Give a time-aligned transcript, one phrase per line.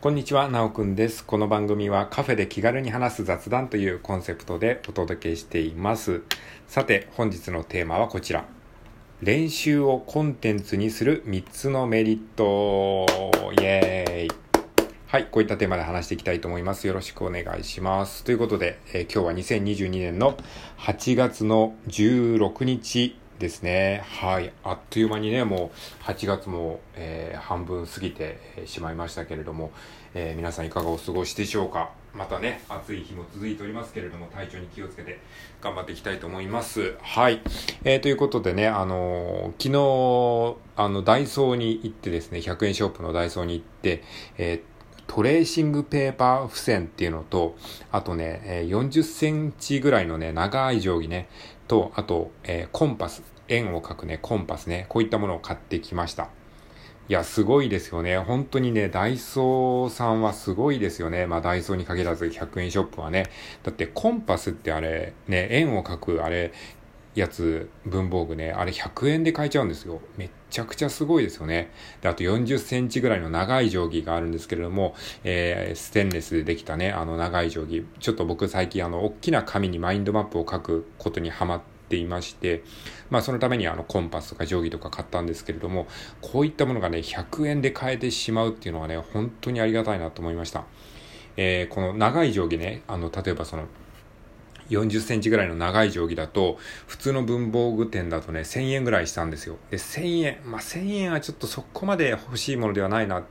[0.00, 1.22] こんにちは、なおくんです。
[1.22, 6.22] この番組はカフェで気軽に話す雑談というコンセプトでお届けしています。
[6.66, 8.46] さて、本日のテーマはこちら。
[9.20, 13.04] 練習をコンテンツにする3つのメリット。
[13.60, 14.40] イエーイ。
[15.06, 16.86] はい、こういったテーマで話していきたいと思います。
[16.86, 18.24] よろしくお願いします。
[18.24, 20.38] ということで、えー、今日は2022年の
[20.78, 24.02] 8月の16日ですね。
[24.04, 24.52] はい。
[24.62, 29.72] あっという間にね、もう8月も、えー、半分過ぎてしまいましたけれども、
[30.14, 35.20] えー、皆さんいかがお過ごしでしょうかまたね、暑い日も続いておりますけれども、体調に気をつけて
[35.62, 36.96] 頑張っていきたいと思います。
[37.00, 37.40] はい。
[37.82, 44.04] えー、ということでね、あのー、昨日、あの、ダイソーに行ってですね、100円ショップのダイソーに行って、
[44.36, 44.70] えー
[45.06, 47.56] トレーシングペーパー付箋っていうのと、
[47.90, 51.28] あとね、40センチぐらいのね、長い定規ね、
[51.70, 56.28] と、あと、えー、コンパス、円を描くね、コンパスね、こういったものを買ってきました。
[57.08, 58.18] いや、すごいですよね。
[58.18, 61.26] 本当にね、ダイソーさんはすごいですよね。
[61.26, 63.26] まあ、ダイソーに限らず100円ショップはね。
[63.64, 66.52] だって、コンパスってあれ、ね、円を描くあれ、
[67.14, 70.00] やつ、文房具ね、あれ100円で買えちゃうんですよ。
[70.16, 71.72] めっちゃくちゃすごいですよね。
[72.00, 77.84] で、あと40センチぐらいの長い定規があるんですけれども、えー、ステンレスでできたね、あの長い定規。
[77.98, 82.62] ちょっと僕最近あの、大きな紙にマインドマップを書くことにハマていまして、
[83.10, 85.88] まあそのためにあのコンパスとか定規とか買ったんですけれども、
[86.22, 90.64] こういったものがね、100円で買えてしまうっていうのはね、本当にありがたいなと思いました。
[91.36, 93.64] えー、この長い定規ね、あの、例えばその、
[94.70, 99.56] 40センチぐらいの長い定規だと、普通の文房具店だとね、1000円ぐらいしたんですよ。
[99.70, 103.24] で、1000円、まあ、1000円はちょっとそこまで欲しいものではないな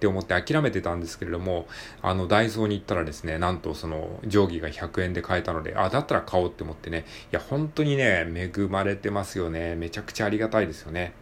[0.00, 1.68] って思って諦めてたんですけれども、
[2.00, 9.74] あの、ダイソーに行ったらですね、なんとその、定規が100円で買えたので、あ、だったら買おうって思ってね、いや、本当にね、恵まれてますよね。
[9.74, 11.12] めちゃくちゃありがたいですよね。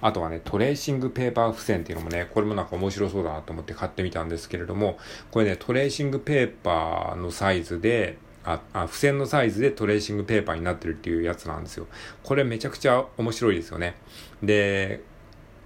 [0.00, 4.98] あとはね、トレーシングペーパー付箋っていうのもね、これもなんか面白そうだなと思って買ってみたんですけれども、
[5.30, 11.86] これね、トレーシングペーパーのサイズで、あ、あ、付箋のサイズでトレーシングペーパーになってるっていうやつなんですよ。
[12.24, 13.94] これめちゃくちゃ面白いですよね。
[14.42, 15.00] で、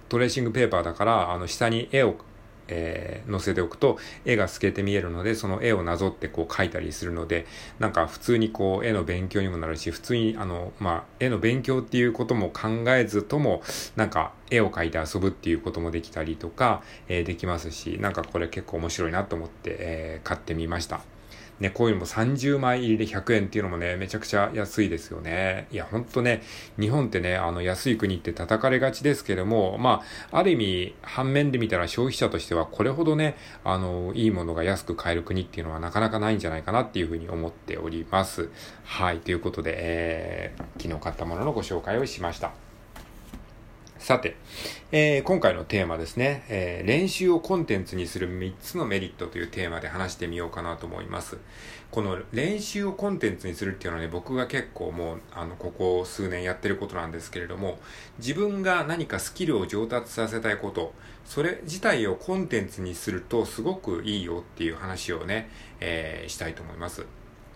[0.09, 2.17] トレーシングペーパーだから、あの、下に絵を、
[2.69, 7.45] えー、載せておくと、絵が透けて見えるので、その絵をなぞってこう描いたりするので、
[7.79, 13.61] なんか普通にこう、絵の勉強にもなるし、普通に、あの、まあ、絵の勉強っていうことも考えずとも、
[13.95, 21.01] なんか、絵を描いて遊ぶっていうこともできたりとか、えー、できますし、なんかこれ結構面白いなと思って、えー、買ってみました。
[21.59, 25.67] ね、こういうのも30枚入りで100円っていうのもね、めちゃくちゃ安いですよね。
[25.71, 26.41] いや、ほんとね、
[26.79, 38.49] 日本ってね、あの、安い国って叩かれがちですけども、まあ、ある意味、反面で見たら消費者としてはこれほどね、あの、いいものが安く買える国っていうのはなかなかないんじゃないかなっていうふうに思っております。
[38.85, 42.68] はい、ということで、えー、昨日買ったもののご紹介をしました。
[43.99, 44.37] さて、
[44.93, 51.37] えー、今回のテーマですね、えー、練習をコンテンツにする3つのメリットというテーマで話してみようかなと思います。
[51.91, 57.77] この練習をコンテンツにするっていうのはね、僕が結構もう、あの、ここ数年やってることなんですけれども、
[58.19, 60.93] 自分が何かスキルを上達させたいこと、
[61.25, 65.49] それ自体をコンテンツにするとすごくいいよっていう話をね、
[65.81, 67.05] えー、したいと思います。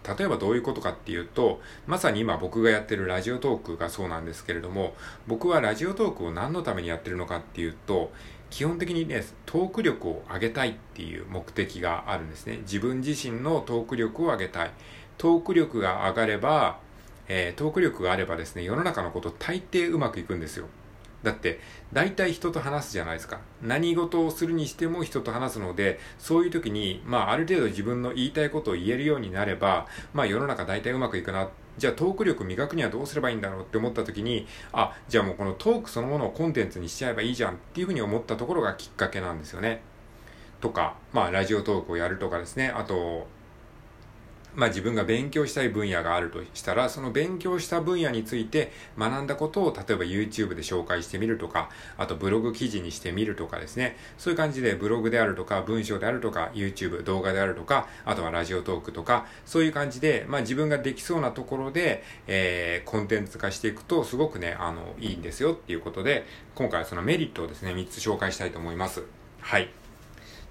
[0.03, 4.93] 例えばどういうことかっていうと、まさに今僕がやってるラジオトークがそうなんですけれども、
[5.27, 8.11] 僕はラジオトークを何のためにやってるのかっていうと、
[8.49, 12.59] 基本的にね、トーク力を上げたいっていう目的があるんですね。
[12.59, 14.71] 自分自身のトーク力を上げたい。
[15.17, 16.77] トーク力が上がれば、
[17.27, 20.67] えー、トーク力があればですね、世の中のこと大抵うまくいくんですよ。
[21.23, 21.59] だって、
[21.93, 23.39] 大体人と話すじゃないですか。
[23.61, 31.49] 何事をするにしても人と話すので、そういう時に、まあ、ある程度自分の言いたいことを言えるようになれば、まあ、世の中大体うまくいくな。
[31.77, 39.81] じゃあ、トーク力磨くにはどうすればいいんだろうって思った時に、あ、じゃあもうこのトークそのものをコンテンツにしちゃえばいいじゃんっていうふうに思ったところがきっかけなんですよね。
[40.59, 42.69] とか、まあ、ラジオトークをやるとかですね。
[42.69, 43.27] あと、
[44.55, 53.97] まあ自分が勉強したい分野があるとしたら、その勉強した分野について学んだことを例えば YouTube で紹介してみるとか、あとブログ記事にしてみるとかですね。
[54.17, 66.25] そういう感じでブログであるとか、文章であるとか、YouTube 動画であるとか、あとはラジオトークとか、そういう感じで、まあ自分ができそうなところで、えー、コンテンツ化していくとすごくね、あの、いいんですよっていうことで、
[66.55, 69.03] 今回はそのメリットをですね、3つ紹介したいと思います。
[69.41, 69.82] はい。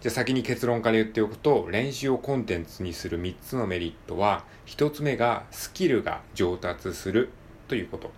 [0.02, 7.30] じゃあ先に結論から言っておくと、練習をコンテンツにする3つのメリットは、1つ目がスキルが上達する
[7.68, 8.10] ということ。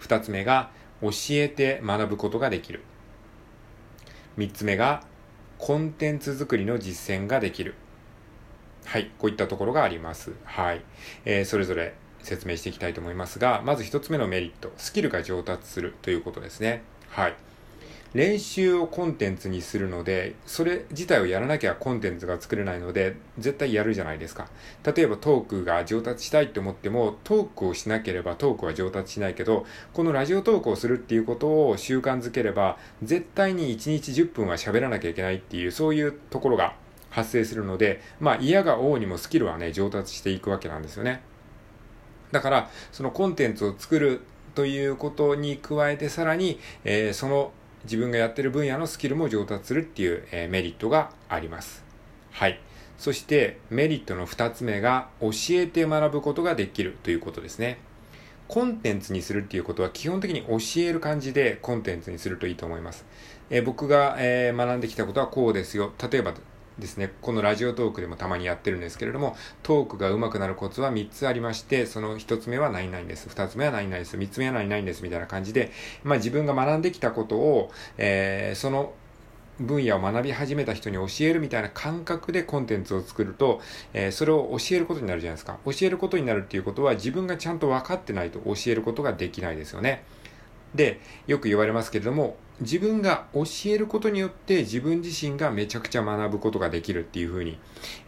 [0.00, 0.70] 2つ目が
[1.02, 2.80] 教えて学ぶことができる。
[4.38, 5.02] 3つ目が
[5.58, 7.74] コンテンツ作りの実践ができる。
[8.86, 10.32] はい、こういったところがあります。
[10.44, 10.80] はい。
[11.26, 11.92] えー、それぞれ
[12.22, 16.82] 説明していきたいと思いますが、まず1つ目のメリット、スキルが上達するということですね。
[17.10, 17.36] はい。
[18.14, 24.48] 練習をコンテンツにするので、それ自体をやらなきゃコンテンツが作れないので、絶対やるじゃないですか。
[24.84, 36.74] 例えばトークが上達したいって思っても、トークをしなければトークは上達しないけど、このラジオトークをするっていうことを習慣づければ、絶対に1日10分は喋らなきゃいけないっていう、そういうところが
[37.10, 41.22] 発生するので、まあ嫌が王にもスキルはね、上達していくわけなんですよね。
[42.32, 44.20] だから、そのコンテンツを作る
[44.56, 47.52] ということに加えてさらに、えー、その
[47.86, 51.84] 自分がやってる分野のスキルも上達するっていう、え、メリットがあります。
[52.32, 52.60] はい。
[52.98, 57.78] そしてメリットの2つ目が教えて学ぶことができるということですね。
[58.48, 63.04] コンテンツにするっていうことは基本的に教える感じでコンテンツにするといいと思います。
[63.50, 65.92] え、僕が、え、学んできたことはこうですよ。
[66.10, 66.34] 例えば
[66.78, 73.28] ですね、このラジオトークでもたまにやってるんですけれども、トークが上手くなるコツは3つありまして、その1つ目は何々です。
[73.28, 74.16] 2つ目は何々です。
[74.16, 75.02] 3つ目は何々です。
[75.02, 75.72] みたいな感じで、
[76.04, 78.92] まあ自分が学んできたことを、えー、その
[79.58, 83.60] 分野を学び始めた人に教えるみたいな感覚でコンテンツを作ると、
[83.94, 85.58] えー、それを教えることになるじゃないですか。
[85.64, 90.04] 教えることになるっていうことは自分がちゃんと分かってないと教えることができないですよね。
[90.76, 97.58] で、よく言われますけれども、自分が教えることによって自分自身がめちゃくちゃ学ぶことができるっていうふうに、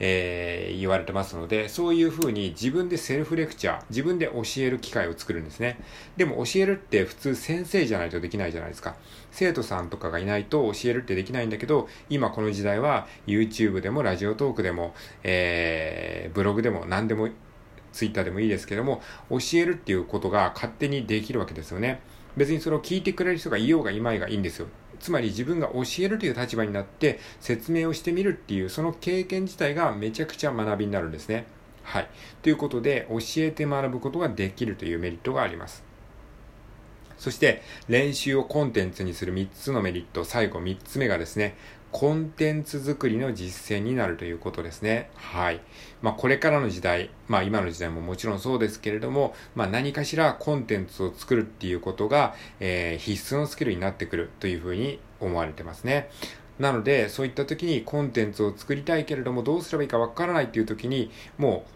[0.01, 5.79] えー、言われてますので、そういうふうに自分でセルフレクチャー、自分で教える機会を作るんですね。
[6.17, 8.97] でも教えるって普通先生じゃないとできないじゃないですか。
[9.33, 14.95] 生徒さんとかがいないと教えるってできないんだけど、今この時代は YouTube でもラジオトークでも、
[15.25, 17.29] えー、ブログでも何でも
[17.93, 22.01] ツイッターでもいいですけども、教えるっていうことが勝手にできるわけですよね。
[22.37, 24.67] 別にそれを聞いてくれる人がいようがいまいがいいんですよ。
[25.01, 31.47] つまり自分が教えるという立場になって説明をしてみるっていうその経験自体がめちゃくちゃ学びになるんですね。
[31.83, 32.09] はい。
[32.43, 35.89] ということで教えて学ぶことができるというメリットがあります。
[37.19, 41.57] そして練習をコンテンツにする3つのメリット、最後3つ目がですね、
[41.91, 45.11] コンテンツ作りの実践になるということですね。
[45.15, 45.61] はい。
[46.03, 56.11] まあ、これからの時代、まあ、今の時代ももちろんそうですけれども、まあ、何かしらコンテンツを作るっていうことが、えー、必須のスキルになってくるというふうに思われてますね。
[56.59, 61.71] なので、そういった時にコンテンツを作りたいけれども、どうすればいいかわからないっていう時に、もう、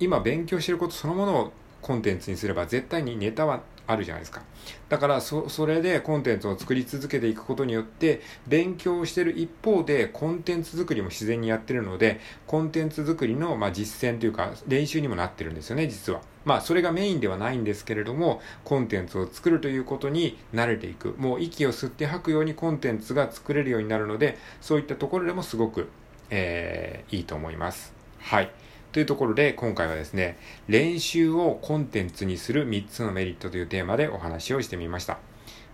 [0.00, 3.60] 今勉強してることそのものをコンテンツにすれば絶対にネタは
[3.92, 4.42] あるじゃないですか。
[4.88, 16.20] だからそ、それでコンテンツを作り続けていくことによって、勉強してる一方でコンテンツ作りも自然にやってるので、コンテンツ作りの、まあ、実践というか練習にもなってるんですよね、実は。
[16.44, 21.14] まあ、それがメインではないんですけれども、コンテンツを作るということに慣れていく。
[21.18, 25.88] もう息を吸って吐くようにコンテンツが作れるようになるので、そういったところでもすごく、
[26.30, 27.92] えー、いいと思います。
[28.18, 28.50] はい。
[28.92, 30.36] というところで今回はですね、
[30.68, 35.18] 練習をコンテンツにする3つのメリットというテーマでお話をしてみました。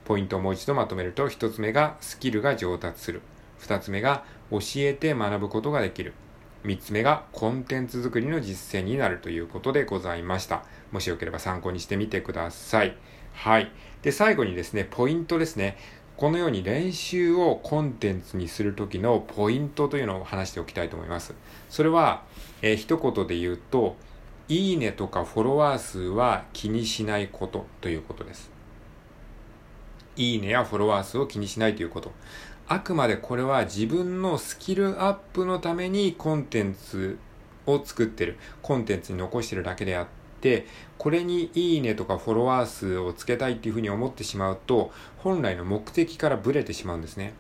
[0.05, 3.20] ポイントをもう一度まとめると、1つ目がスキルが上達する。
[3.61, 6.15] 2つ目が教えて学ぶことができる。
[6.65, 10.62] 3つ目がコンテンツ作りの実践になるということでございました。
[10.93, 12.97] もしよければ参考にしてみてください。
[13.32, 13.73] はい。
[14.03, 15.76] で、最後にですね、ポイントですね。
[16.19, 21.32] このように練習をコンテンツにするときのポイントというのを話しておきたいと思います。
[21.70, 22.25] それは、
[22.61, 23.94] えー、一言で言うと、
[24.49, 28.50] いいねとかフォロワー数は気にしないことということです。
[30.17, 32.11] いいねやフォロワー数を気にしないということ。
[32.67, 37.17] あくまでこれは自分のスキルアップのためにコンテンツ
[37.65, 40.18] を作ってる、コンテンツに残してるだけであって、
[40.98, 47.34] これにいいねとかフォロワー数をつけたいっていうふうに思ってしまうと、本来の目的からブレてしまうんですね。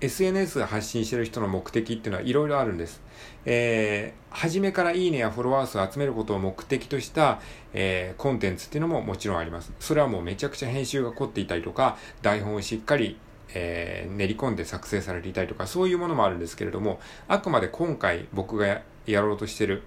[0.00, 3.02] SNS 発信してる人の目的っていうのはいろいろあるんです。
[3.44, 7.40] えー、初めからいいねやフォロワー数を集めることを目的とした、
[7.74, 9.72] えー、コンテンツっていうのももちろんあります。
[9.78, 13.18] それはもうめちゃくちゃ編集が凝っていたりとか、台本をしっかり
[13.54, 19.82] えー、練り込んで作成されていたりとか、そういうものもあるんですけれども、あくまで今回僕がやろうとしてる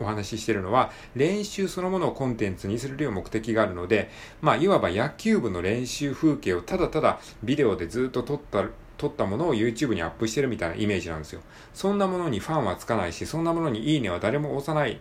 [0.00, 4.10] お話ししてるのは、練習そのものをコンテンツにするという目的があるので、
[4.40, 8.64] まあ、いわば野球部の練習風景をただただビデオでずっと撮った
[8.96, 11.42] 撮ったものを YouTube にアップしてるみたいなイメージなんですよ。
[11.74, 15.00] そんなものにファンはつかないし、そんなものにいいねは誰も押さない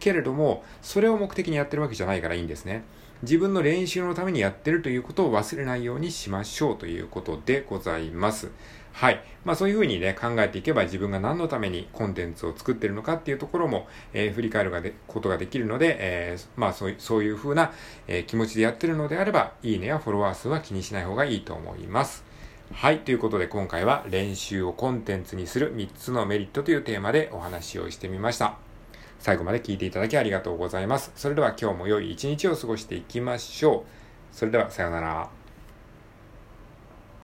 [0.00, 2.82] けれども、それを目的にやってるわけじゃないからいいんですね。
[3.22, 8.50] 自分の練習のためにやってるということを忘れないようにしましょうということでございます。
[8.96, 9.22] はい。
[9.44, 17.72] まあそういうふうにね、考えていけば自分が何のためにコンテンツを作ってるのかっていうところも、えー、振り返るがでことができるので、えー、まあそうそういうふうな、
[18.08, 22.24] えー、気持ちでやってるのであれば、いいねやフォロワー数は気にしない方がいいと思います。
[22.72, 23.00] はい。
[23.00, 28.56] ということで今回は練習をコンテンツにする3つのメリットというテーマでお話をしてみました。
[29.18, 31.12] 最後まで聞いていただきありがとうございます。
[31.16, 33.84] それでは今日も良い一日を過ごしていきましょ
[34.32, 34.34] う。
[34.34, 35.35] それではさようなら。